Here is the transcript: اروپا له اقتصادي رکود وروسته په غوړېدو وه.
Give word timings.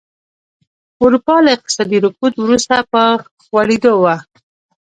اروپا 1.03 1.35
له 1.45 1.49
اقتصادي 1.57 1.97
رکود 2.05 2.33
وروسته 2.39 2.75
په 2.91 3.01
غوړېدو 3.49 3.93
وه. 4.03 4.15